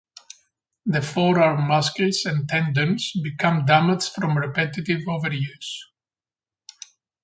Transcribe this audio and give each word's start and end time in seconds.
The 0.87 1.03
forearm 1.03 1.67
muscles 1.67 2.25
and 2.25 2.49
tendons 2.49 3.11
become 3.21 3.65
damaged 3.67 4.11
from 4.13 4.35
repetitive 4.35 5.01
overuse. 5.01 5.77